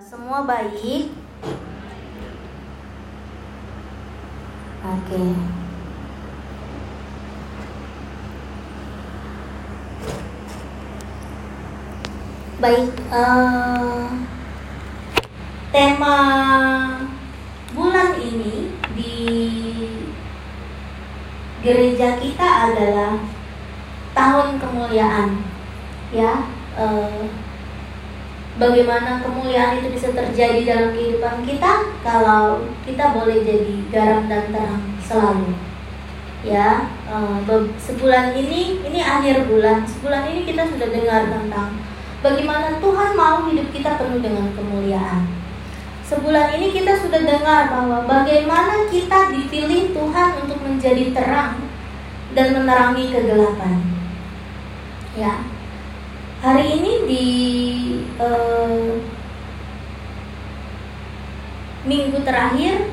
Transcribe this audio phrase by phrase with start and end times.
[0.00, 1.12] Semua baik.
[4.80, 5.22] Oke.
[12.56, 14.04] Baik, eh,
[15.68, 16.16] tema
[17.76, 19.16] bulan ini di
[21.60, 23.20] gereja kita adalah
[24.16, 25.44] tahun kemuliaan,
[26.14, 26.48] ya.
[26.80, 27.41] eh,
[28.62, 31.72] bagaimana kemuliaan itu bisa terjadi dalam kehidupan kita
[32.06, 35.50] kalau kita boleh jadi garam dan terang selalu.
[36.42, 37.38] Ya eh,
[37.78, 41.78] sebulan ini ini akhir bulan sebulan ini kita sudah dengar tentang
[42.22, 45.26] bagaimana Tuhan mau hidup kita penuh dengan kemuliaan.
[46.06, 51.62] Sebulan ini kita sudah dengar bahwa bagaimana kita dipilih Tuhan untuk menjadi terang
[52.36, 53.78] dan menerangi kegelapan.
[55.16, 55.40] Ya
[56.42, 57.26] hari ini di
[58.18, 58.98] uh,
[61.82, 62.92] minggu terakhir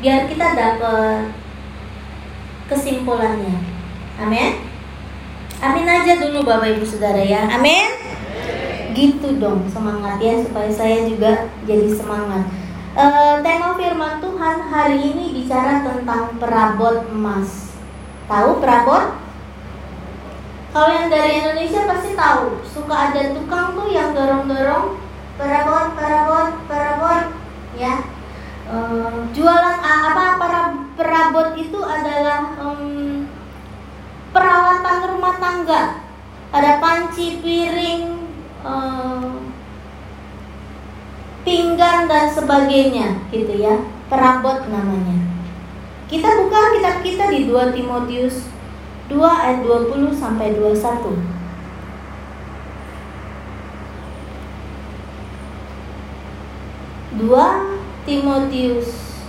[0.00, 1.32] biar kita dapat
[2.68, 3.56] kesimpulannya.
[4.20, 4.64] Amin.
[5.56, 7.48] Amin aja dulu Bapak Ibu Saudara ya.
[7.48, 7.88] Amin.
[8.92, 12.48] Gitu dong semangat ya supaya saya juga jadi semangat.
[12.96, 17.76] Uh, tema firman Tuhan hari ini bicara tentang perabot emas.
[18.24, 19.25] Tahu perabot?
[20.76, 25.00] Kalau yang dari Indonesia pasti tahu, suka ada tukang tuh yang dorong-dorong
[25.40, 27.32] perabot, perabot, perabot,
[27.80, 28.04] ya.
[28.68, 33.24] Uh, jualan apa para perabot itu adalah um,
[34.36, 36.04] peralatan rumah tangga.
[36.52, 38.28] Ada panci, piring,
[38.60, 39.32] uh,
[41.40, 43.80] pinggan dan sebagainya, gitu ya.
[44.12, 45.24] Perabot namanya.
[46.04, 48.55] Kita buka kitab kita di 2 Timotius
[49.06, 51.36] 2 ayat 20 sampai 21.
[57.16, 57.64] Dua
[58.04, 59.24] Timotius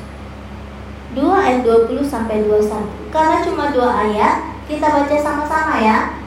[1.16, 2.84] 2 ayat 20 sampai 21
[3.16, 6.20] Karena cuma dua ayat Kita baca sama-sama ya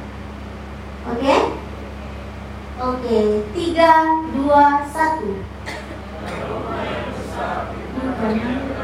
[1.05, 1.41] Oke okay?
[2.81, 3.77] Oke okay.
[3.77, 4.49] 3, 2,
[8.73, 8.80] 1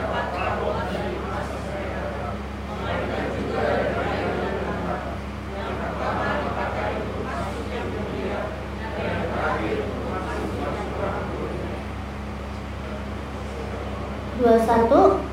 [14.36, 15.24] 21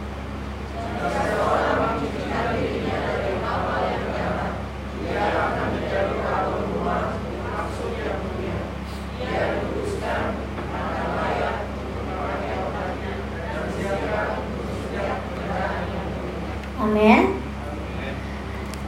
[16.83, 17.39] Amin.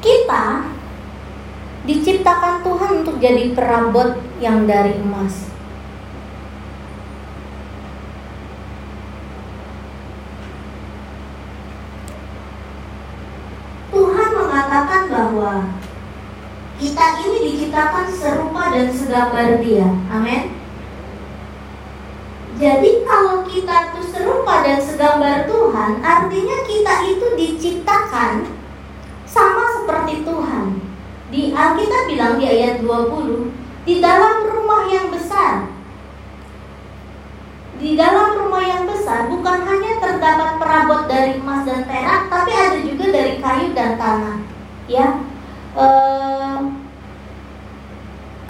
[0.03, 0.67] Kita
[1.87, 5.55] diciptakan Tuhan untuk jadi perabot yang dari emas.
[15.15, 15.63] bahwa
[16.75, 19.88] kita ini diciptakan serupa dan segambar Dia.
[20.11, 20.51] Amin.
[22.59, 28.47] Jadi kalau kita itu serupa dan segambar Tuhan, artinya kita itu diciptakan
[29.23, 30.83] sama seperti Tuhan.
[31.31, 33.51] Di Alkitab bilang di ayat 20,
[33.88, 35.67] di dalam rumah yang besar.
[37.75, 42.79] Di dalam rumah yang besar bukan hanya terdapat perabot dari emas dan perak, tapi ada
[42.79, 44.39] juga dari kayu dan tanah.
[44.88, 45.19] Ya,
[45.75, 46.84] uh,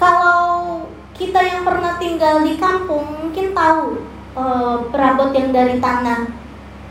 [0.06, 0.86] kalau
[1.18, 4.06] kita yang pernah tinggal di kampung mungkin tahu
[4.38, 6.30] uh, perabot yang dari tanah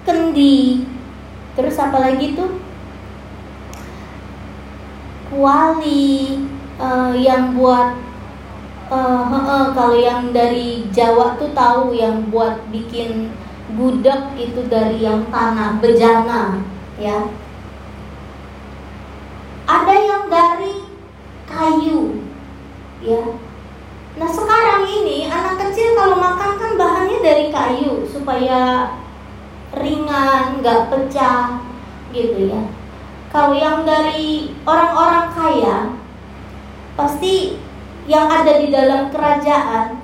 [0.03, 0.83] kendi.
[1.55, 2.59] Terus apa lagi tuh?
[5.31, 6.43] Kuali
[6.83, 7.95] uh, yang buat
[8.91, 13.31] uh, uh, uh, kalau yang dari Jawa tuh tahu yang buat bikin
[13.79, 16.59] gudeg itu dari yang tanah bejana
[16.99, 17.31] ya.
[19.71, 20.75] Ada yang dari
[21.47, 22.34] kayu
[23.05, 23.23] ya.
[24.15, 28.95] Nah sekarang ini anak kecil kalau makan kan bahannya dari kayu supaya
[29.77, 31.61] ringan nggak pecah
[32.15, 32.63] gitu ya.
[33.35, 35.77] Kalau yang dari orang-orang kaya
[36.95, 37.59] pasti
[38.07, 39.99] yang ada di dalam kerajaan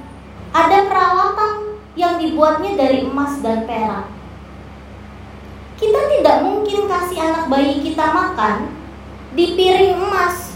[0.51, 4.11] ada peralatan yang dibuatnya dari emas dan perak.
[5.79, 8.75] Kita tidak mungkin kasih anak bayi kita makan
[9.39, 10.50] di piring emas.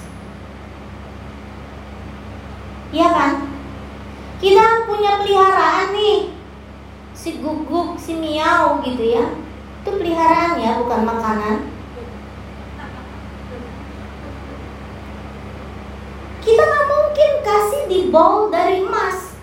[2.94, 3.32] Iya kan?
[4.38, 6.30] Kita punya peliharaan nih.
[7.10, 9.34] Si guguk, si miau gitu ya.
[9.82, 11.56] Itu peliharaan ya, bukan makanan.
[16.38, 19.34] Kita nggak mungkin kasih di bowl dari emas.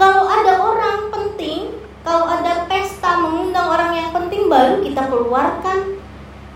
[0.00, 1.76] Kalau ada orang penting,
[2.06, 5.98] kalau ada pesta mengundang orang yang penting baru kita keluarkan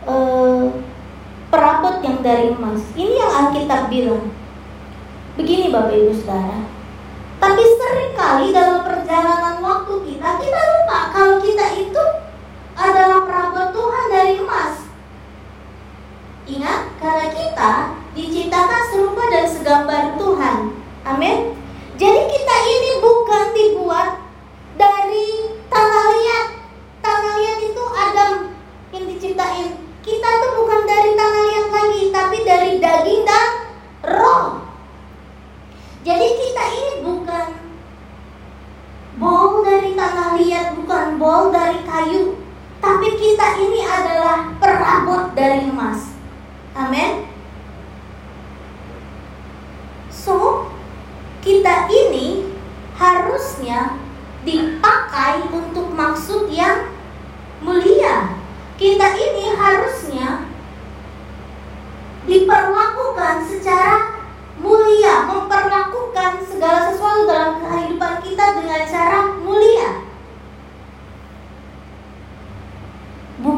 [0.09, 0.65] eh,
[1.53, 2.81] perabot yang dari emas.
[2.97, 4.42] Ini yang Alkitab bilang
[5.33, 6.61] Begini Bapak Ibu Saudara.
[7.41, 10.22] Tapi sering kali dalam perjalanan waktu kita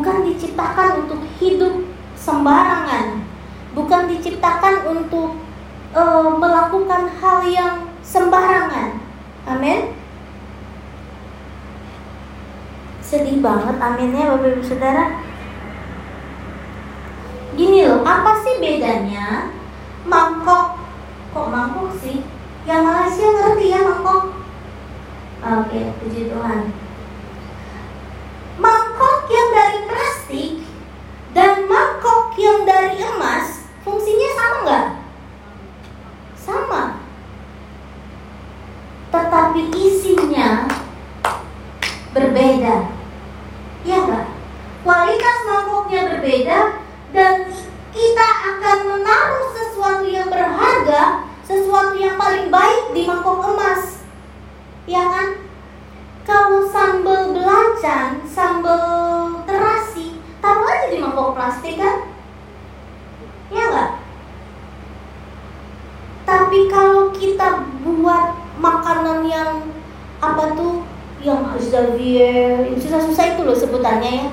[0.04, 1.80] bukan diciptakan untuk hidup
[2.12, 3.24] sembarangan,
[3.72, 5.40] bukan diciptakan untuk
[5.96, 6.02] e,
[6.36, 9.00] melakukan hal yang sembarangan.
[9.48, 9.96] Amin.
[13.00, 15.24] Sedih banget aminnya Bapak Ibu Saudara.
[17.56, 19.56] Gini loh, apa sih bedanya
[20.04, 20.84] mangkok
[21.32, 22.20] kok mangkok sih?
[22.68, 24.36] Yang Malaysia ngerti ya mangkok?
[25.40, 26.83] Oke, puji Tuhan.
[32.84, 34.86] dari emas fungsinya sama nggak?
[36.36, 36.82] Sama.
[39.08, 40.68] Tetapi isinya
[42.12, 42.93] berbeda.
[66.54, 68.30] tapi kalau kita buat
[68.62, 69.74] makanan yang
[70.22, 70.86] apa tuh?
[71.18, 74.28] Yang Xavier susah-susah itu loh sebutannya ya.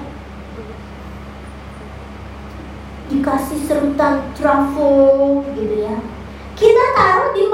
[3.09, 5.97] Dikasih serutan truffle gitu ya.
[6.53, 7.49] Kita taruh di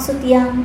[0.00, 0.64] maksud yang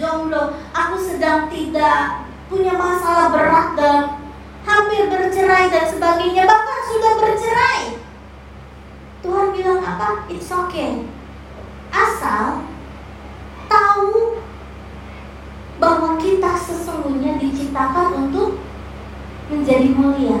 [0.00, 4.02] jomblo, aku sedang tidak punya masalah berat dan
[4.64, 8.00] hampir bercerai dan sebagainya, bahkan sudah bercerai.
[9.20, 10.24] Tuhan bilang apa?
[10.32, 11.04] It's okay.
[11.92, 12.64] Asal
[13.68, 14.40] tahu
[15.76, 18.56] bahwa kita sesungguhnya diciptakan untuk
[19.52, 20.40] menjadi mulia.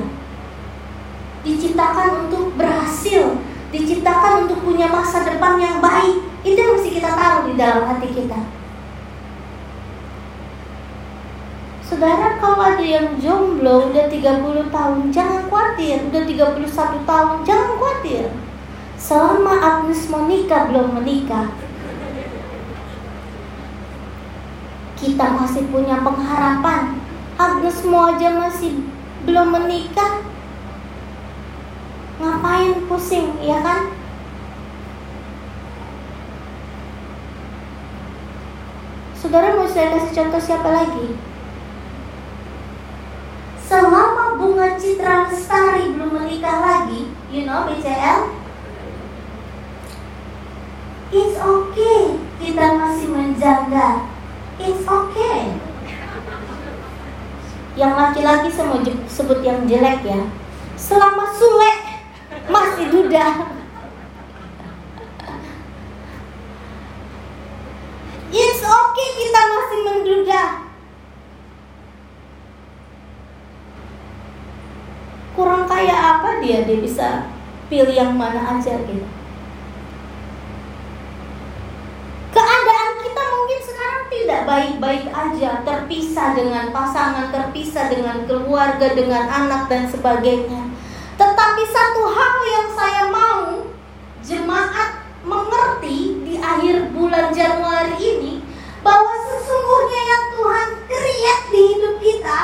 [1.44, 3.36] Diciptakan untuk berhasil,
[3.72, 6.24] diciptakan untuk punya masa depan yang baik.
[6.40, 8.59] Itu yang mesti kita taruh di dalam hati kita.
[11.90, 15.98] Saudara kalau ada yang jomblo udah 30 tahun jangan khawatir.
[16.06, 18.30] Udah 31 tahun jangan khawatir.
[18.94, 21.50] Selama Agnes Monica belum menikah
[24.94, 27.02] Kita masih punya pengharapan.
[27.34, 28.86] Agnes mau aja masih
[29.26, 30.22] belum menikah
[32.22, 33.90] Ngapain pusing ya kan?
[39.18, 41.29] Saudara mau saya kasih contoh siapa lagi?
[43.70, 48.34] Selama bunga citra lestari belum menikah lagi, you know BCL,
[51.14, 54.10] it's okay kita masih menjaga,
[54.58, 55.54] it's okay.
[57.78, 60.18] Yang laki-laki mau sebut yang jelek ya,
[60.74, 61.70] selama Sule
[62.50, 63.54] masih duda.
[68.34, 70.70] It's okay kita masih menduda
[75.40, 77.32] kurang kaya apa dia dia bisa
[77.70, 79.06] pilih yang mana aja gitu.
[82.34, 89.70] Keadaan kita mungkin sekarang tidak baik-baik aja terpisah dengan pasangan terpisah dengan keluarga dengan anak
[89.70, 90.66] dan sebagainya.
[91.14, 93.70] Tetapi satu hal yang saya mau
[94.26, 98.42] jemaat mengerti di akhir bulan Januari ini
[98.82, 102.40] bahwa sesungguhnya yang Tuhan create di hidup kita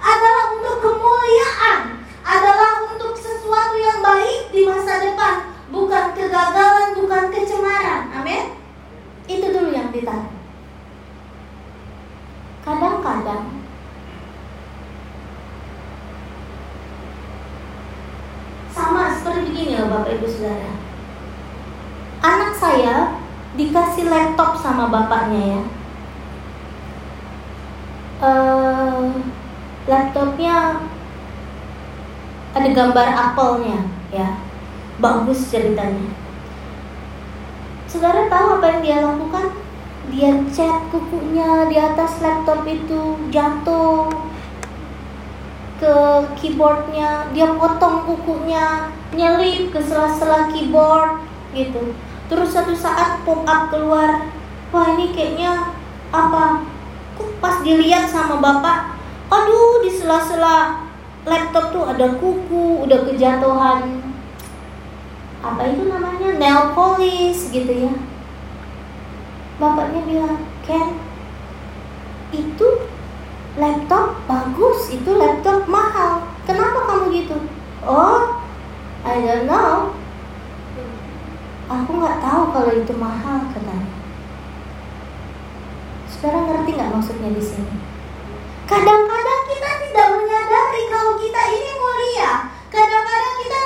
[0.00, 8.14] adalah untuk kemuliaan adalah untuk sesuatu yang baik di masa depan, bukan kegagalan, bukan kecemaran.
[8.14, 8.54] Amin.
[9.26, 10.30] Itu dulu yang ditaruh.
[12.60, 13.66] Kadang-kadang
[18.70, 20.72] sama seperti begini loh Bapak Ibu Saudara.
[22.20, 22.96] Anak saya
[23.56, 24.60] dikasih laptop
[25.30, 25.62] bapaknya ya.
[28.20, 29.06] Uh,
[29.86, 30.56] laptopnya
[32.52, 34.42] ada gambar apelnya ya.
[35.00, 36.12] Bagus ceritanya.
[37.88, 39.46] Saudara tahu apa yang dia lakukan?
[40.10, 44.10] Dia cat kukunya di atas laptop itu jatuh
[45.80, 45.94] ke
[46.36, 51.24] keyboardnya dia potong kukunya nyelip ke sela-sela keyboard
[51.56, 51.96] gitu.
[52.28, 54.29] Terus satu saat pop up keluar
[54.70, 55.74] wah ini kayaknya
[56.10, 56.66] apa
[57.42, 58.96] pas dilihat sama bapak
[59.30, 60.86] aduh di sela-sela
[61.28, 64.00] laptop tuh ada kuku, udah kejatuhan
[65.40, 67.92] apa itu namanya nail polish gitu ya.
[69.56, 70.96] Bapaknya bilang, Ken,
[72.32, 72.68] itu
[73.60, 76.24] laptop bagus, itu laptop mahal.
[76.48, 77.36] Kenapa kamu gitu?
[77.84, 78.40] Oh,
[79.04, 79.92] I don't know.
[81.68, 83.89] Aku nggak tahu kalau itu mahal katanya.
[86.20, 87.80] Saudara ngerti nggak maksudnya di sini?
[88.68, 92.32] Kadang-kadang kita tidak menyadari kalau kita ini mulia.
[92.68, 93.60] Kadang-kadang kita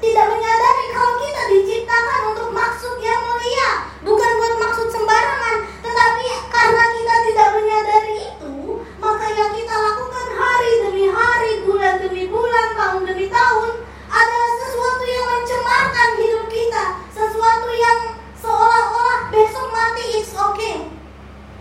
[0.00, 3.68] tidak menyadari kalau kita diciptakan untuk maksud yang mulia,
[4.00, 5.56] bukan buat maksud sembarangan.
[5.84, 12.24] Tetapi karena kita tidak menyadari itu, maka yang kita lakukan hari demi hari, bulan demi
[12.32, 20.04] bulan, tahun demi tahun adalah sesuatu yang mencemarkan hidup kita, sesuatu yang seolah-olah besok mati
[20.16, 20.89] it's okay.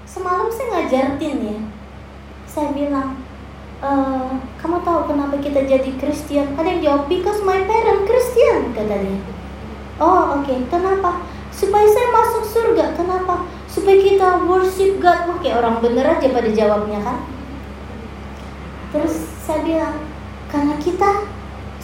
[0.10, 1.58] Semalam saya ngajarin ya,
[2.50, 3.22] saya bilang
[3.78, 3.92] e,
[4.58, 9.22] kamu tahu kenapa kita jadi Kristen ada yang jawab because my parent Kristen kata dia.
[10.02, 10.50] Oh oke.
[10.50, 10.66] Okay.
[10.66, 11.22] kenapa?
[11.54, 12.98] Supaya saya masuk surga.
[12.98, 13.46] Kenapa?
[13.70, 15.30] Supaya kita worship God.
[15.38, 17.30] Oke orang bener aja pada jawabnya kan?
[18.90, 19.14] Terus
[19.46, 20.10] saya bilang
[20.50, 21.30] karena kita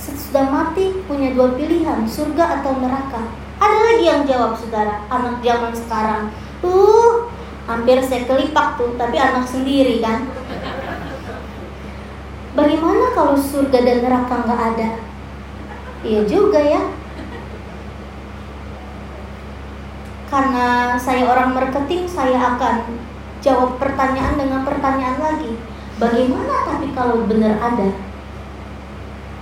[0.01, 3.21] sudah mati punya dua pilihan surga atau neraka.
[3.61, 6.33] Ada lagi yang jawab saudara anak zaman sekarang.
[6.65, 7.34] Uh
[7.65, 10.29] hampir saya kelipak tuh tapi anak sendiri kan
[12.55, 14.89] Bagaimana kalau surga dan neraka nggak ada?
[16.07, 16.87] Iya juga ya.
[20.31, 22.95] Karena saya orang marketing, saya akan
[23.43, 25.59] jawab pertanyaan dengan pertanyaan lagi.
[25.99, 27.91] Bagaimana tapi kalau benar ada?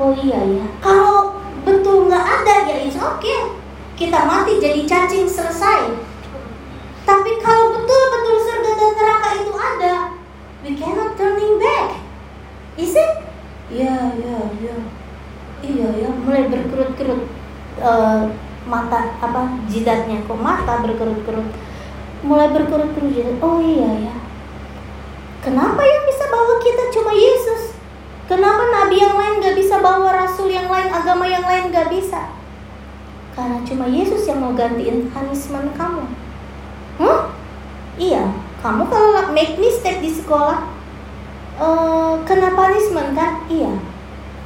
[0.01, 0.65] Oh iya ya.
[0.81, 3.61] Kalau betul nggak ada ya it's okay.
[3.93, 6.12] Kita mati jadi cacing selesai.
[7.03, 9.95] Tapi kalau betul-betul surga dan neraka itu ada,
[10.63, 11.99] we cannot turning back.
[12.79, 13.27] Is it?
[13.67, 14.77] Ya, ya, ya.
[15.63, 17.23] Iya ya, mulai berkerut-kerut
[17.79, 18.27] uh,
[18.67, 20.19] mata apa jidatnya.
[20.27, 21.47] Kok mata berkerut-kerut?
[22.23, 23.39] Mulai berkerut-kerut jidat.
[23.39, 24.15] Oh iya ya.
[25.43, 27.75] Kenapa yang bisa bawa kita cuma Yesus?
[28.27, 32.31] Kenapa nabi yang lain gak bisa bawa rasul yang lain agama yang lain gak bisa?
[33.35, 36.22] Karena cuma Yesus yang mau gantiin punishment kamu
[37.01, 37.29] huh?
[37.97, 38.29] iya
[38.63, 40.73] kamu kalau make mistake di sekolah
[41.59, 43.45] uh, kena punishment kan?
[43.51, 43.75] Iya.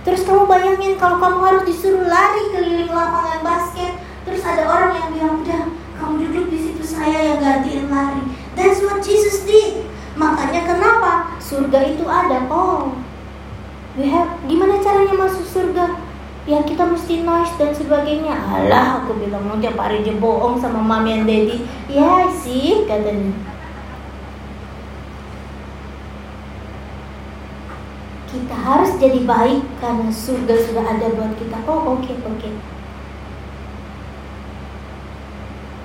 [0.03, 5.07] Terus kamu bayangin kalau kamu harus disuruh lari keliling lapangan basket, terus ada orang yang
[5.11, 5.61] bilang udah
[5.99, 8.23] kamu duduk di situ saya yang gantiin lari.
[8.55, 9.83] That's what Jesus did.
[10.17, 12.47] Makanya kenapa surga itu ada?
[12.49, 12.95] Oh,
[13.99, 16.06] we have gimana caranya masuk surga?
[16.47, 18.31] Ya kita mesti noise dan sebagainya.
[18.31, 21.59] Alah, aku bilang mau tiap hari dia bohong sama mami dan daddy.
[21.91, 23.35] Ya sih katanya.
[28.27, 31.57] kita harus jadi baik karena surga sudah ada buat kita.
[31.65, 32.37] Oh, oke, okay, oke.
[32.37, 32.53] Okay.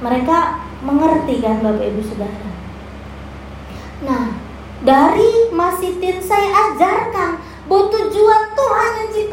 [0.03, 0.39] Mereka
[0.83, 2.51] mengerti kan Bapak Ibu Saudara.
[4.03, 4.35] Nah,
[4.83, 7.39] dari masitin saya ajarkan
[7.71, 9.32] bahwa tujuan Tuhan menciptakan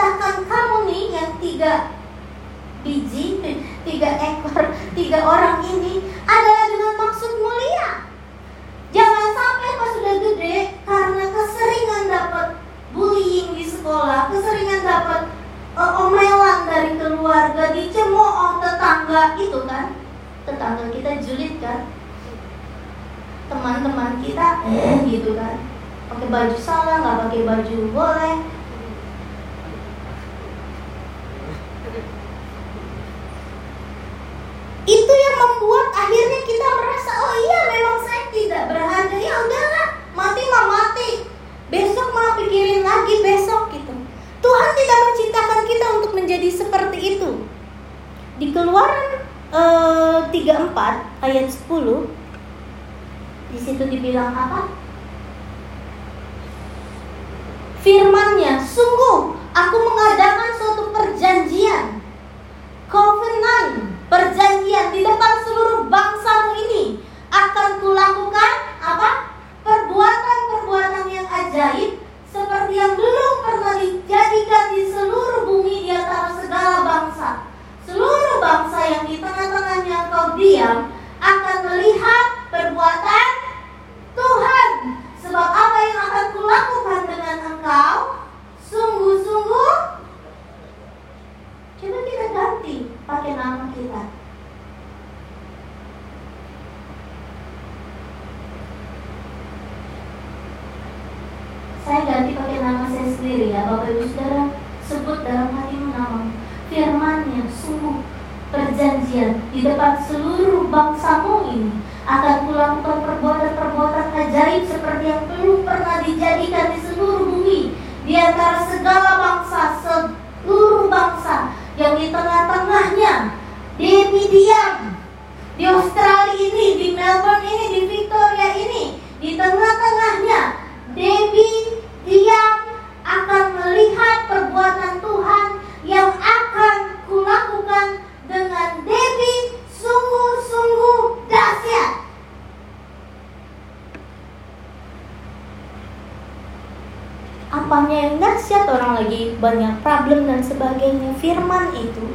[150.90, 151.12] sebagainya.
[151.22, 152.06] Firman itu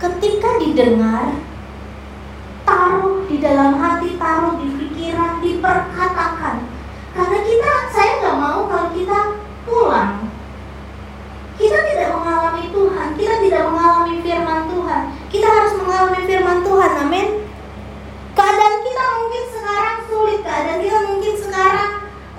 [0.00, 1.36] ketika didengar
[2.64, 6.64] taruh di dalam hati, taruh di pikiran, diperkatakan
[7.12, 9.18] karena kita, saya nggak mau kalau kita
[9.68, 10.32] pulang.
[11.60, 15.02] Kita tidak mengalami Tuhan, kita tidak mengalami firman Tuhan.
[15.28, 17.28] Kita harus mengalami firman Tuhan, amin.
[18.32, 21.90] Keadaan kita mungkin sekarang sulit, keadaan kita mungkin sekarang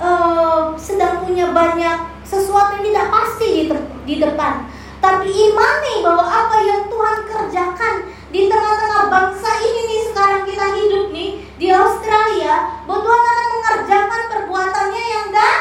[0.01, 3.63] uh, sedang punya banyak sesuatu yang tidak pasti di,
[4.09, 4.65] di depan.
[5.03, 7.95] Tapi imani bahwa apa yang Tuhan kerjakan
[8.31, 14.21] di tengah-tengah bangsa ini nih sekarang kita hidup nih di Australia, bahwa Tuhan akan mengerjakan
[14.31, 15.57] perbuatannya yang dah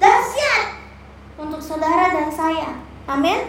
[0.00, 0.62] dahsyat
[1.36, 2.91] untuk saudara dan saya.
[3.06, 3.40] Amin.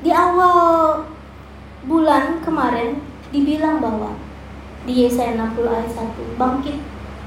[0.00, 1.04] Di awal
[1.84, 4.16] bulan kemarin dibilang bahwa
[4.88, 6.76] di Yesaya 60 ayat 1 bangkit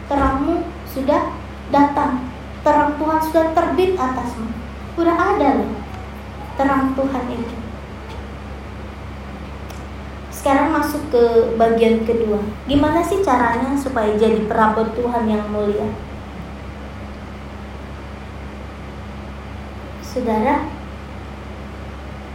[0.10, 1.32] terangmu sudah
[1.70, 2.28] datang
[2.66, 4.50] terang Tuhan sudah terbit atasmu
[4.98, 5.72] sudah ada loh
[6.58, 7.56] terang Tuhan itu
[10.44, 11.24] sekarang masuk ke
[11.56, 12.36] bagian kedua.
[12.68, 15.88] Gimana sih caranya supaya jadi perabot Tuhan yang mulia?
[20.14, 20.70] Saudara,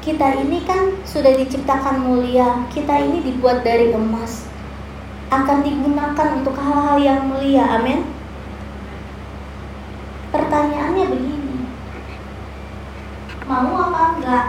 [0.02, 2.66] kita ini kan sudah diciptakan mulia.
[2.74, 4.50] Kita ini dibuat dari emas.
[5.30, 7.78] Akan digunakan untuk hal-hal yang mulia.
[7.78, 8.02] Amin.
[10.34, 11.70] Pertanyaannya begini.
[13.46, 14.46] Mau apa enggak?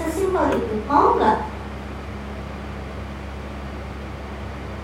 [0.00, 0.80] Sesimpel itu.
[0.88, 1.52] Mau enggak?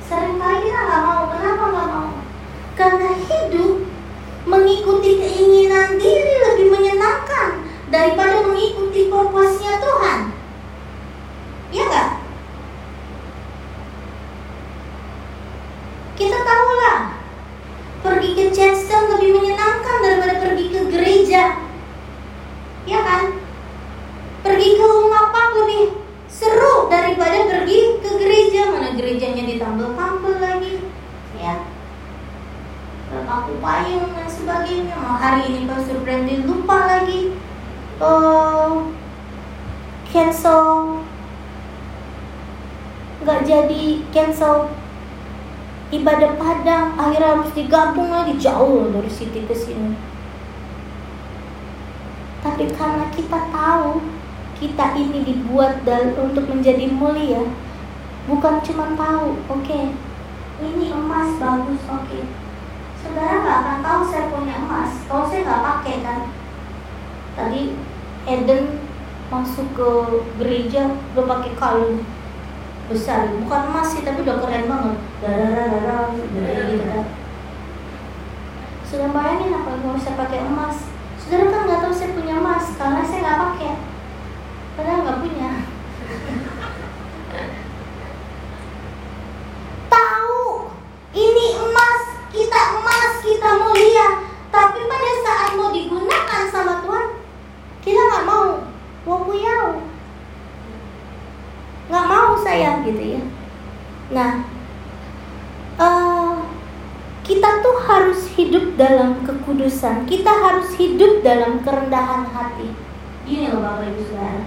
[0.04, 1.22] Seringkali kita nggak mau.
[1.32, 2.12] Kenapa nggak mau?
[2.76, 3.88] Karena hidup
[5.11, 7.49] mengikuti keinginan diri lebih menyenangkan
[7.90, 10.20] daripada mengikuti purpose-nya Tuhan.
[11.75, 12.11] Iya nggak?
[16.14, 16.99] Kita tahu lah,
[18.07, 21.42] pergi ke Chester lebih menyenangkan daripada pergi ke gereja.
[22.87, 23.25] Ya kan?
[24.40, 25.99] Pergi ke rumah pang lebih
[26.31, 28.70] seru daripada pergi ke gereja.
[28.70, 30.81] Mana gerejanya ditambal-tambal lagi.
[31.40, 31.57] Ya,
[33.31, 37.35] aku payung dan sebagainya mau hari ini Pastor Brandy lupa lagi
[37.99, 38.87] uh,
[40.11, 41.03] cancel
[43.50, 44.70] jadi cancel
[45.90, 49.98] ibadah padang akhirnya harus digabung lagi jauh dari sini ke sini.
[52.46, 53.98] Tapi karena kita tahu
[54.62, 57.42] kita ini dibuat dan untuk menjadi mulia
[58.30, 59.90] bukan cuma tahu oke okay,
[60.62, 62.06] ini emas bagus oke.
[62.06, 62.22] Okay
[63.00, 66.20] saudara nggak akan tahu saya punya emas kalau saya nggak pakai kan.
[67.34, 67.62] Tadi
[68.28, 68.62] Eden
[69.32, 69.90] masuk ke
[70.36, 72.04] gereja udah pakai kalung
[72.90, 73.31] besar.
[73.31, 74.96] Bukan emas sih tapi udah keren banget.
[75.22, 77.07] Darah darah gitu kan
[78.90, 80.90] sudah bayangin apa nggak usah pakai emas?
[81.22, 83.72] Saudara kan nggak tahu saya punya emas karena saya nggak pakai.
[84.74, 85.50] Padahal nggak punya
[89.87, 90.74] tahu
[91.14, 92.03] ini emas
[92.35, 94.09] kita emas, kita mulia,
[94.50, 97.07] tapi pada saat mau digunakan sama Tuhan,
[97.87, 98.66] kita nggak mau,
[99.07, 99.87] mau puyau,
[101.87, 103.22] nggak mau saya gitu ya.
[104.11, 104.31] Nah,
[105.79, 106.42] uh,
[107.31, 109.22] kita tuh harus hidup dalam
[109.61, 112.73] kekudusan, kita harus hidup dalam kerendahan hati.
[113.29, 114.42] Ini loh Bapak Ibu Saudara.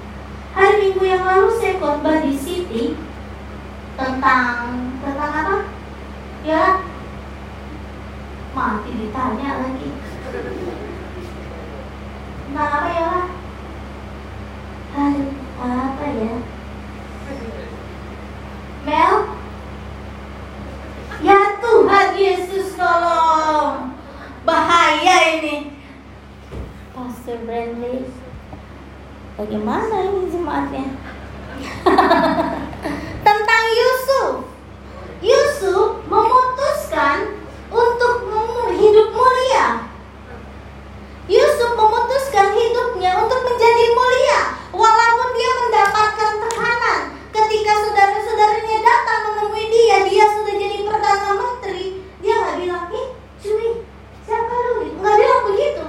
[0.58, 2.98] Hari Minggu yang lalu saya khotbah di City
[3.94, 4.74] tentang
[5.06, 5.58] tentang apa?
[6.42, 6.82] Ya
[8.54, 9.90] mati ditanya lagi
[12.54, 13.28] nah apa ya lah
[14.94, 15.18] Hai,
[15.58, 16.34] apa ya
[18.86, 19.16] Mel
[21.26, 23.94] Ya Tuhan Yesus tolong
[24.44, 25.72] Bahaya ini
[26.92, 28.08] Pastor Brandley
[29.38, 30.86] Bagaimana ini jemaatnya
[33.26, 34.48] Tentang Yusuf
[35.24, 38.34] Yusuf memutuskan untuk
[38.84, 39.88] hidup mulia.
[41.32, 44.42] Yusuf memutuskan hidupnya untuk menjadi mulia
[44.76, 47.00] walaupun dia mendapatkan tekanan.
[47.32, 52.04] Ketika saudara-saudaranya datang menemui dia, dia sudah jadi perdana menteri.
[52.20, 53.08] Dia nggak bilang, "Ih,
[53.40, 53.88] cuy,
[54.28, 55.86] siapa lu?" Nggak bilang begitu.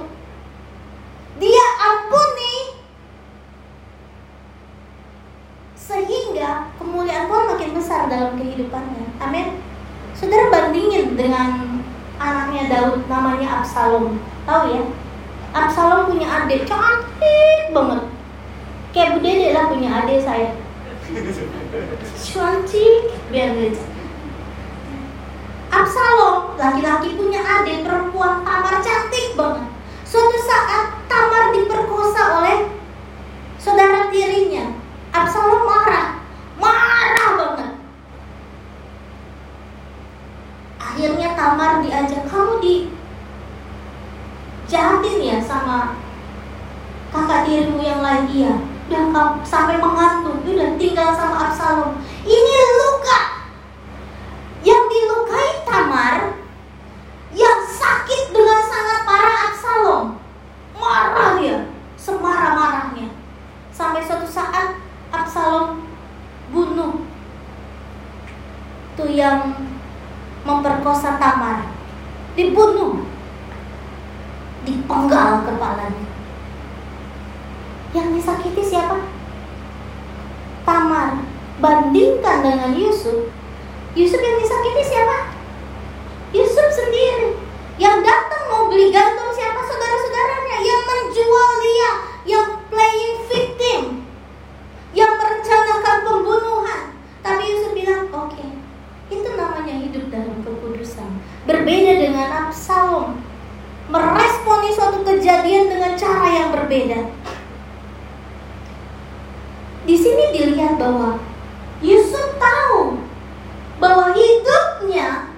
[1.35, 2.55] Dia ampuni
[5.75, 9.19] sehingga kemuliaan Tuhan makin besar dalam kehidupannya.
[9.19, 9.59] Amin.
[10.15, 11.83] Saudara bandingin dengan
[12.15, 14.15] anaknya Daud namanya Absalom.
[14.47, 14.83] Tahu ya?
[15.51, 18.01] Absalom punya adik cantik banget.
[18.95, 20.55] Kayak Bu Dede lah punya adik saya.
[22.15, 23.51] Cantik, biar
[25.85, 29.69] Absalom, laki-laki punya adik perempuan Tamar cantik banget.
[30.01, 32.73] Suatu saat Tamar diperkosa oleh
[33.61, 34.73] saudara tirinya.
[35.13, 36.25] Absalom marah,
[36.57, 37.75] marah banget.
[40.95, 42.75] akhirnya Tamar diajak kamu di
[44.63, 45.99] jahatin ya sama
[47.11, 48.55] kakak tirimu yang lain iya
[48.87, 49.11] dan
[49.43, 53.19] sampai mengantuk udah tinggal sama Absalom ini luka
[54.63, 56.39] yang dilukai Tamar
[57.35, 60.03] yang sakit dengan sangat parah Absalom
[60.79, 63.11] marah dia semarah-marahnya
[63.75, 64.79] sampai suatu saat
[65.11, 65.83] Absalom
[66.55, 67.03] bunuh
[68.95, 69.55] tuh yang
[70.43, 71.71] memperkosa Tamar,
[72.35, 73.07] dibunuh,
[74.67, 76.05] dipenggal kepalanya.
[77.95, 78.99] Yang disakiti siapa?
[80.67, 81.23] Tamar.
[81.55, 83.31] Bandingkan dengan Yusuf,
[83.95, 85.31] Yusuf yang disakiti siapa?
[86.35, 87.39] Yusuf sendiri.
[87.79, 90.57] Yang datang mau beli gantung siapa saudara-saudaranya?
[90.59, 91.91] Yang menjual dia,
[92.27, 93.81] yang playing victim,
[94.91, 96.83] yang merencanakan pembunuhan.
[97.23, 98.51] Tapi Yusuf bilang, oke, okay,
[99.07, 101.23] itu namanya hidup dalam kekudusan.
[101.47, 103.23] Berbeda dengan Absalom.
[103.85, 107.05] Meresponi suatu kejadian dengan cara yang berbeda.
[109.85, 111.21] Di sini dilihat bahwa
[111.85, 112.97] Yusuf tahu
[113.77, 115.29] bahwa hidupnya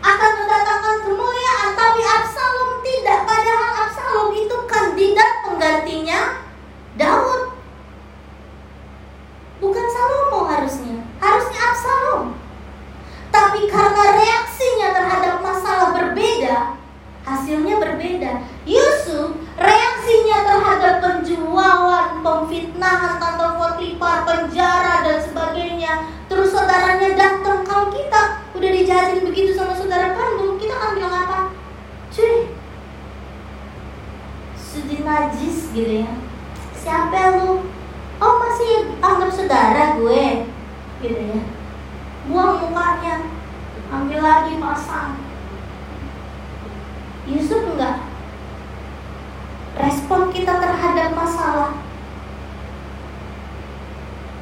[0.00, 3.28] akan mendatangkan kemuliaan, tapi Absalom tidak.
[3.28, 6.40] Padahal Absalom itu kandidat penggantinya
[6.96, 7.52] Daud.
[9.60, 12.40] Bukan Salomo harusnya, harusnya Absalom.
[13.28, 16.80] Tapi karena reaksinya terhadap masalah berbeda,
[17.28, 18.32] hasil hasilnya berbeda.
[18.64, 26.08] Yusuf reaksinya terhadap penjualan, pemfitnahan Tante Potifar, penjara dan sebagainya.
[26.30, 31.38] Terus saudaranya datang kalau kita udah dijahatin begitu sama saudara kandung, kita akan bilang apa?
[32.14, 32.54] Cuy,
[34.54, 36.10] sudah najis gitu ya.
[36.78, 37.66] Siapa lu?
[38.22, 40.46] Oh masih anggap saudara gue,
[41.02, 41.42] gitu ya.
[42.30, 43.26] Buang mukanya,
[43.90, 45.18] ambil lagi pasang
[47.26, 48.06] Yusuf enggak
[49.74, 51.74] respon kita terhadap masalah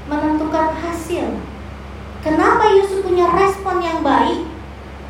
[0.08, 1.40] menentukan hasil
[2.20, 4.44] kenapa Yusuf punya respon yang baik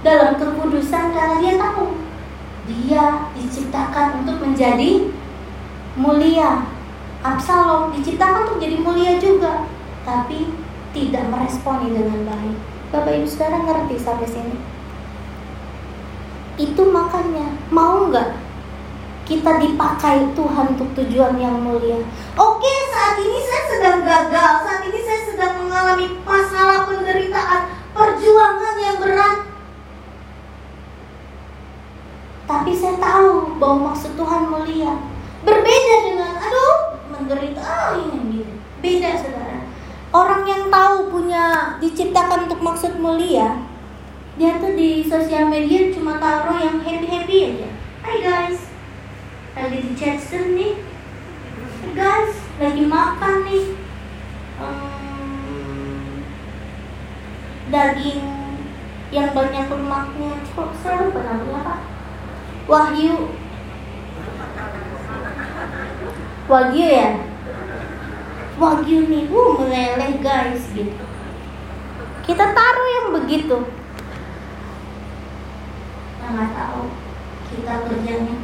[0.07, 1.99] dalam kekudusan karena dia tahu
[2.71, 5.11] dia diciptakan untuk menjadi
[5.99, 6.63] mulia
[7.19, 9.67] Absalom diciptakan untuk jadi mulia juga
[10.07, 10.55] tapi
[10.95, 12.57] tidak meresponi dengan baik
[12.95, 14.57] Bapak Ibu sekarang ngerti sampai sini
[16.59, 18.49] itu makanya mau nggak
[19.29, 22.01] kita dipakai Tuhan untuk tujuan yang mulia.
[22.33, 28.97] Oke, saat ini saya sedang gagal, saat ini saya sedang mengalami masalah penderitaan, perjuangan yang
[28.97, 29.39] berat.
[32.49, 34.97] Tapi saya tahu bahwa maksud Tuhan mulia.
[35.43, 38.55] Berbeda dengan, aduh, menderita, ah ini gitu.
[38.83, 39.67] Beda, saudara.
[40.09, 43.69] Orang yang tahu punya diciptakan untuk maksud mulia,
[44.39, 47.69] dia tuh di sosial media cuma taruh yang happy happy aja.
[48.07, 48.71] Hai guys.
[49.59, 50.79] Lagi di Chester nih.
[51.99, 52.39] Guys.
[52.63, 53.67] Lagi makan nih.
[54.63, 56.23] Um,
[57.75, 58.23] daging
[59.11, 60.31] yang banyak lemaknya.
[60.55, 61.77] Kok lupa namanya apa
[62.71, 63.38] Wahyu
[66.49, 67.13] Wagyu ya?
[68.57, 70.97] Wagyu nih uh meleleh guys gitu.
[72.25, 73.69] Kita taruh yang begitu.
[76.25, 76.89] Nggak tahu.
[77.53, 78.37] Kita kerjanya.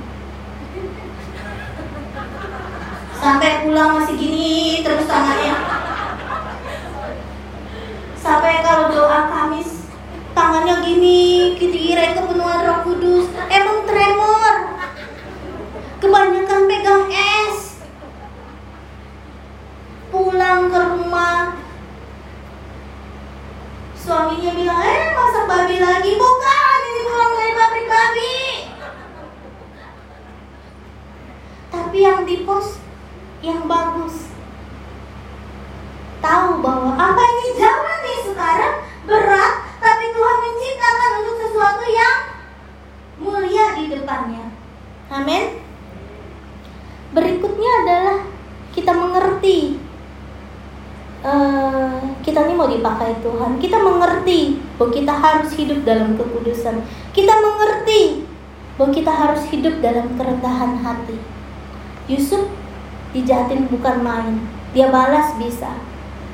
[3.17, 5.57] Sampai pulang masih gini terus tangannya.
[8.21, 9.89] Sampai kalau doa Kamis
[10.37, 13.33] tangannya gini kira kepenuhan Roh Kudus.
[13.49, 14.77] Emang tremor.
[16.05, 17.74] Kebanyakan pegang es
[20.15, 21.59] pulang ke rumah.
[23.99, 26.15] Suaminya bilang eh masak babi lagi.
[26.15, 28.37] Bukan ini pulang dari pabrik babi.
[31.75, 32.79] Tapi yang di pos
[33.43, 34.31] yang bagus.
[36.23, 38.77] Tahu bahwa apa ini jalan nih sekarang?
[39.11, 42.17] Berat tapi Tuhan menciptakan untuk sesuatu yang
[43.19, 44.47] mulia di depannya.
[45.11, 45.59] Amin.
[47.11, 48.19] Berikutnya adalah
[48.73, 49.84] kita mengerti
[52.35, 53.63] kita ini mau dipakai Tuhan.
[53.63, 56.83] Kita mengerti bahwa kita harus hidup dalam kekudusan.
[57.15, 58.27] Kita mengerti
[58.75, 61.15] bahwa kita harus hidup dalam kerendahan hati.
[62.11, 62.51] Yusuf
[63.15, 64.43] dijahatin bukan main.
[64.75, 65.79] Dia balas bisa.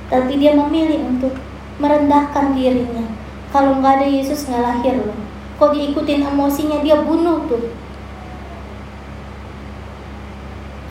[0.09, 1.37] Tapi dia memilih untuk
[1.77, 3.05] merendahkan dirinya.
[3.53, 5.21] Kalau nggak ada Yesus nggak lahir loh.
[5.61, 7.77] Kok diikutin emosinya dia bunuh tuh.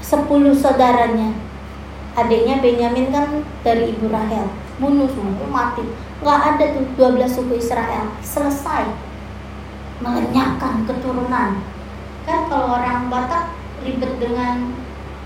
[0.06, 1.34] Sepuluh saudaranya
[2.14, 5.84] adiknya Benyamin kan dari ibu Rahel bunuh semua mati.
[6.24, 8.16] Nggak ada tuh 12 suku Israel.
[8.24, 8.88] Selesai.
[10.00, 11.60] Melenyapkan keturunan.
[12.24, 13.52] Kan kalau orang Batak
[13.84, 14.72] ribet dengan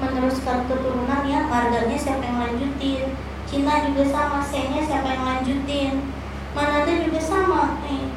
[0.01, 3.13] meneruskan keturunan ya marganya siapa yang lanjutin?
[3.45, 6.09] Cina juga sama Senya siapa yang lanjutin?
[6.57, 7.77] Manado juga sama.
[7.85, 8.09] Nih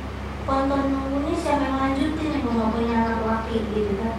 [0.48, 2.40] Ponton ini siapa yang lanjutin?
[2.40, 4.16] Ibu nggak punya anak laki gitu kan.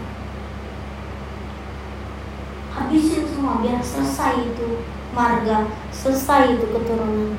[2.78, 7.38] Habisin semua biar selesai itu marga selesai itu keturunan.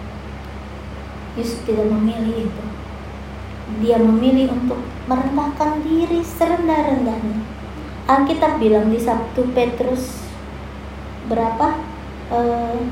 [1.37, 2.65] Yusuf tidak memilih itu.
[3.85, 7.45] Dia memilih untuk merendahkan diri serendah-rendahnya.
[8.09, 10.25] Alkitab bilang di Sabtu Petrus
[11.29, 11.77] berapa?
[12.29, 12.89] Uh,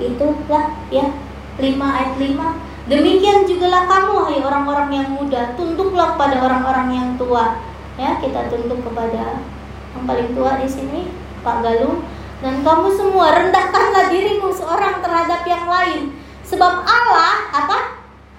[0.00, 1.12] itulah ya
[1.60, 5.52] 5 ayat 5 Demikian jugalah kamu hai orang-orang yang muda.
[5.60, 7.60] Tunduklah pada orang-orang yang tua.
[8.00, 9.44] Ya kita tunduk kepada
[9.92, 11.12] yang paling tua di sini
[11.44, 12.00] Pak Galung
[12.38, 16.14] dan kamu semua rendahkanlah dirimu seorang terhadap yang lain.
[16.46, 17.78] Sebab Allah apa?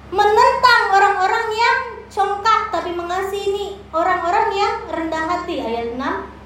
[0.10, 5.62] Menentang orang-orang yang congkak tapi mengasihi orang-orang yang rendah hati.
[5.62, 6.40] Ayat 6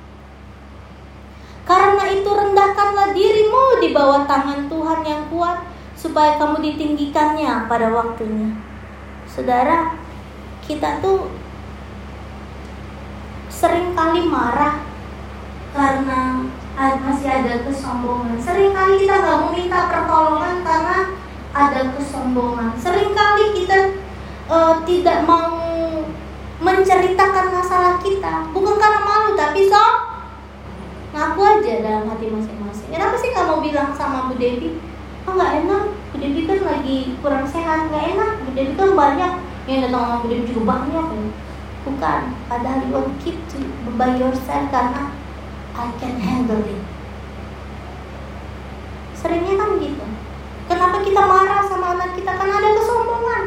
[1.63, 5.63] karena itu rendahkanlah dirimu di bawah tangan Tuhan yang kuat
[5.96, 8.52] supaya kamu ditinggikannya pada waktunya.
[9.24, 9.96] Saudara,
[10.68, 11.32] kita tuh
[13.48, 14.84] sering kali marah
[15.72, 18.38] karena masih ada kesombongan.
[18.42, 20.98] Seringkali kita nggak mau minta pertolongan karena
[21.54, 22.74] ada kesombongan.
[22.82, 23.78] Seringkali kita
[24.50, 25.64] uh, tidak mau
[26.64, 29.84] menceritakan masalah kita bukan karena malu tapi so
[31.12, 34.80] ngaku aja dalam hati masing-masing kenapa sih nggak mau bilang sama Bu Devi
[35.28, 35.84] oh nggak enak
[36.16, 39.32] Bu Devi kan lagi kurang sehat nggak enak Bu Devi kan banyak
[39.68, 41.26] yang datang sama Bu Devi juga banyak ya.
[41.84, 43.60] bukan padahal you keep to
[44.00, 45.12] by yourself karena
[45.74, 46.82] I can handle it.
[49.18, 50.06] Seringnya kan gitu.
[50.70, 52.30] Kenapa kita marah sama anak kita?
[52.30, 53.44] Karena ada kesombongan.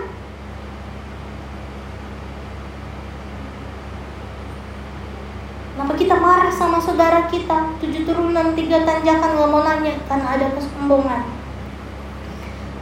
[5.76, 7.78] Kenapa kita marah sama saudara kita?
[7.78, 9.94] Tujuh turunan, tiga tanjakan Gak mau nanya.
[10.10, 11.30] Karena ada kesombongan.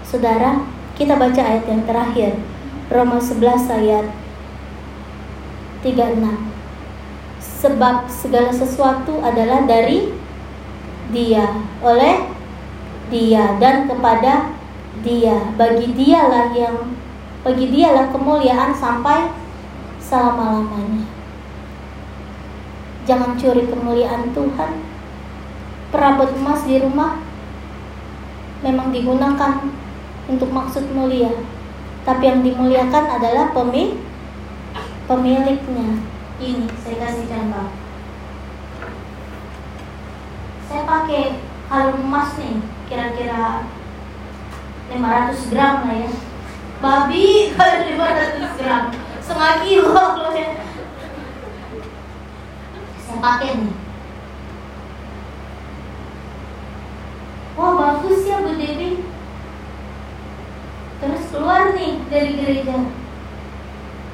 [0.09, 0.65] Saudara,
[0.97, 2.41] kita baca ayat yang terakhir.
[2.89, 4.07] Roma 11 ayat
[5.83, 6.54] 36
[7.65, 10.13] Sebab segala sesuatu adalah dari
[11.09, 11.49] dia
[11.81, 12.29] Oleh
[13.09, 14.53] dia dan kepada
[15.01, 16.93] dia Bagi dialah yang
[17.41, 19.33] Bagi dialah kemuliaan sampai
[19.97, 21.15] selama-lamanya
[23.05, 24.73] Jangan curi kemuliaan Tuhan.
[25.93, 27.21] Perabot emas di rumah
[28.65, 29.61] memang digunakan
[30.25, 31.29] untuk maksud mulia,
[32.09, 34.01] tapi yang dimuliakan adalah pemilik
[35.05, 36.01] pemiliknya.
[36.45, 37.69] Ini saya kasih contoh.
[40.69, 41.41] Saya pakai
[41.73, 43.65] kalung emas nih, kira-kira
[44.93, 46.11] 500 gram lah ya.
[46.85, 47.25] Babi
[47.57, 48.93] kalau 500 gram,
[49.25, 50.61] setengah kilo loh ya.
[53.25, 53.73] Pakai nih.
[57.57, 59.01] Wah bagus ya Bu Devi.
[61.01, 62.85] Terus keluar nih dari gereja.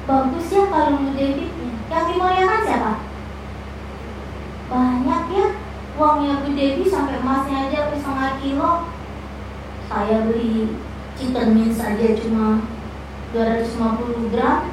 [0.07, 1.60] Bagus ya kalau Bu Devi
[1.91, 2.93] yang dimuliakan siapa?
[4.71, 5.47] Banyak ya.
[5.99, 8.71] Uangnya Bu Devi sampai emasnya aja setengah kilo.
[9.91, 10.79] Saya beli
[11.19, 12.63] chicken mince saja cuma
[13.35, 14.71] 250 gram.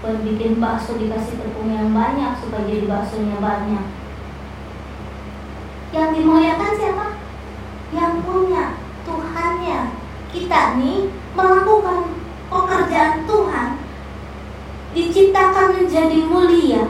[0.00, 3.84] Buat bikin bakso dikasih tepung yang banyak supaya jadi baksonya banyak.
[5.92, 7.06] Yang dimuliakan siapa?
[7.92, 9.80] yang punya Tuhannya.
[10.32, 12.16] Kita nih melakukan
[12.48, 13.71] pekerjaan Tuhan
[14.92, 16.84] diciptakan menjadi mulia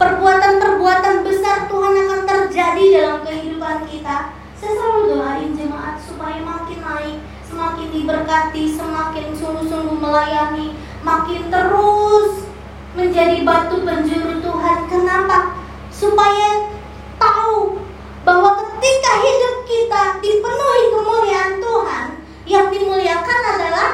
[0.00, 7.18] perbuatan-perbuatan besar Tuhan akan terjadi dalam kehidupan kita saya selalu doain jemaat supaya makin naik
[7.44, 10.72] semakin diberkati semakin sungguh-sungguh melayani
[11.04, 12.48] makin terus
[12.92, 14.78] menjadi batu penjuru Tuhan.
[14.88, 15.56] Kenapa?
[15.88, 16.76] Supaya
[17.16, 17.80] tahu
[18.22, 22.06] bahwa ketika hidup kita dipenuhi kemuliaan Tuhan,
[22.44, 23.90] yang dimuliakan adalah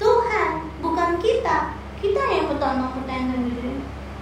[0.00, 0.48] Tuhan,
[0.80, 1.78] bukan kita.
[2.68, 3.74] Yang pertama-pertama diri.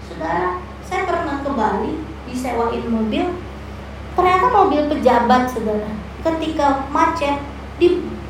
[0.06, 1.92] Saudara, saya pernah ke Bali
[2.30, 3.26] disewain mobil.
[4.14, 5.90] Ternyata mobil pejabat, saudara.
[6.22, 7.42] Ketika macet,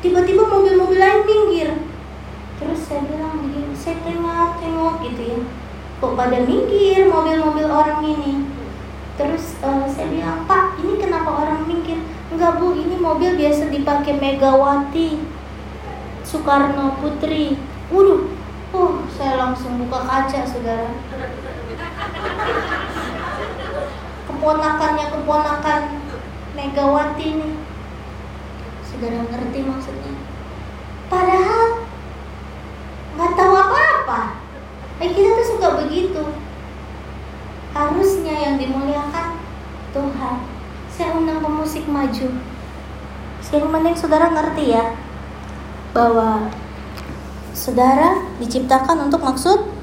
[0.01, 1.69] tiba-tiba mobil-mobil lain minggir
[2.57, 5.39] terus saya bilang begini saya tengok tengok gitu ya
[6.01, 8.45] kok pada minggir mobil-mobil orang ini
[9.13, 12.01] terus uh, saya bilang pak ini kenapa orang minggir
[12.33, 15.21] enggak bu ini mobil biasa dipakai Megawati
[16.25, 17.57] Soekarno Putri
[17.93, 18.36] waduh
[18.73, 20.89] uh saya langsung buka kaca saudara
[24.27, 25.81] keponakannya keponakan
[26.57, 27.53] Megawati nih
[28.81, 30.13] saudara ngerti maksudnya
[31.07, 31.87] padahal
[33.17, 34.21] nggak tahu apa-apa.
[35.01, 36.21] Eh kita tuh suka begitu.
[37.73, 39.41] Harusnya yang dimuliakan
[39.89, 40.35] Tuhan.
[40.93, 42.29] Saya undang pemusik maju.
[43.41, 44.93] Saya mending saudara ngerti ya
[45.97, 46.53] bahwa
[47.57, 49.76] saudara diciptakan untuk maksud